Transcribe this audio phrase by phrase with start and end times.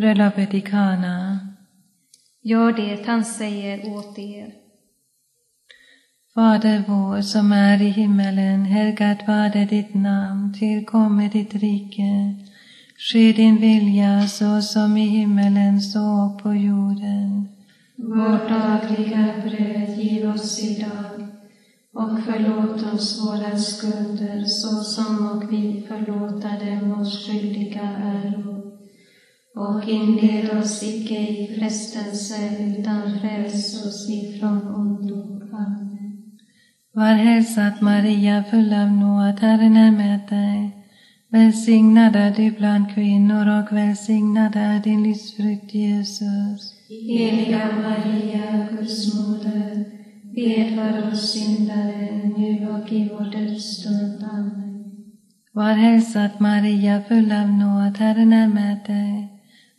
[0.00, 1.38] Bröllopet i Kana.
[2.42, 4.52] Gör det han säger åt er.
[6.34, 12.34] Fader vår som är i himmelen, helgat varde ditt namn, tillkomme ditt rike.
[12.98, 17.48] Ske din vilja så som i himmelen så på jorden.
[17.96, 21.28] Vårt dagliga bröd giv oss idag
[21.92, 28.09] och förlåt oss våra skulder så som och vi förlåta dem oss skyldiga äro.
[29.60, 32.36] Och inled oss icke i frestelse
[32.78, 35.40] utan fräls oss ifrån ondo.
[35.52, 36.22] Amen.
[36.94, 40.76] Var hälsad Maria, full av nåd, Herren är med dig.
[41.28, 46.74] Välsignad är du bland kvinnor och välsignad är din livsfrukt Jesus.
[46.88, 49.84] Heliga Maria, Guds moder,
[50.34, 54.24] bed för oss syndare nu och i vår dödsstund.
[54.32, 54.84] Amen.
[55.52, 59.39] Var hälsad Maria, full av nåd, Herren är med dig.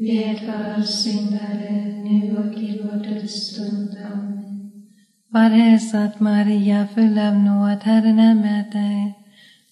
[0.00, 1.70] bed för oss syndare
[2.04, 3.96] nu och i vår dödsstund.
[4.12, 4.72] Amen.
[5.28, 9.14] Var hälsad Maria, full av nåd, Herren är med dig.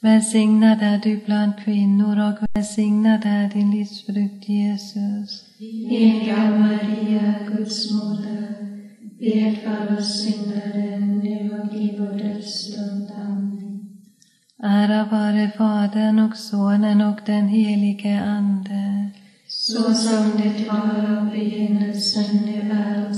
[0.00, 5.44] Välsignad är du bland kvinnor och välsignad är din livsfrukt Jesus.
[5.58, 8.54] Heliga Maria, Guds moder,
[9.18, 13.10] bed för oss syndare nu och i vår dödsstund.
[13.16, 13.98] Amen.
[14.62, 19.10] Ära vare Fadern och Sonen och den helige Ande.
[19.66, 23.16] Så som det var av begynnelsen, nu är och